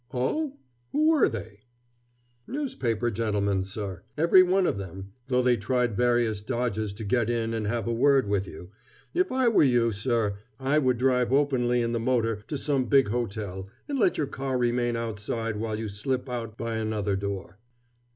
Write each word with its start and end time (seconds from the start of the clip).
"Oh? 0.11 0.57
Who 0.93 1.09
were 1.11 1.29
they?" 1.29 1.59
"Newspaper 2.47 3.11
gentlemen, 3.11 3.63
sir, 3.65 4.01
every 4.17 4.41
one 4.41 4.65
of 4.65 4.81
'em, 4.81 5.11
though 5.27 5.43
they 5.43 5.57
tried 5.57 5.95
various 5.95 6.41
dodges 6.41 6.91
to 6.95 7.03
get 7.03 7.29
in 7.29 7.53
and 7.53 7.67
have 7.67 7.85
a 7.85 7.93
word 7.93 8.27
with 8.27 8.47
you. 8.47 8.71
If 9.13 9.31
I 9.31 9.47
were 9.47 9.61
you, 9.61 9.91
sir, 9.91 10.39
I 10.59 10.79
would 10.79 10.97
drive 10.97 11.31
openly 11.31 11.83
in 11.83 11.91
the 11.91 11.99
motor 11.99 12.43
to 12.47 12.57
some 12.57 12.85
big 12.85 13.09
hotel, 13.09 13.67
and 13.87 13.99
let 13.99 14.17
your 14.17 14.25
car 14.25 14.57
remain 14.57 14.95
outside 14.95 15.57
while 15.57 15.77
you 15.77 15.87
slip 15.87 16.27
out 16.27 16.57
by 16.57 16.77
another 16.77 17.15
door." 17.15 17.59